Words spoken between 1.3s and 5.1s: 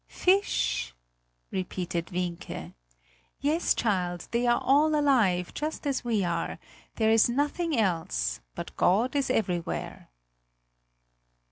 repeated Wienke. "Yes, child, they are all